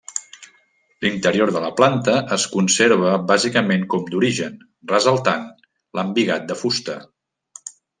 L'interior 1.05 1.51
de 1.57 1.61
la 1.65 1.69
planta 1.81 2.15
es 2.37 2.47
conserva 2.55 3.13
bàsicament 3.33 3.87
com 3.95 4.11
d'origen, 4.11 4.59
ressaltant 4.97 5.49
l'embigat 6.01 6.53
de 6.53 6.63
fusta. 6.67 7.03